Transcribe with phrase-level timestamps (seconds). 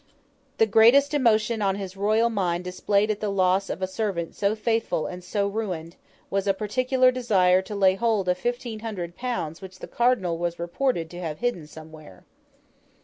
[0.57, 5.05] The greatest emotion his royal mind displayed at the loss of a servant so faithful
[5.05, 5.95] and so ruined,
[6.31, 10.57] was a particular desire to lay hold of fifteen hundred pounds which the Cardinal was
[10.57, 12.25] reported to have hidden somewhere.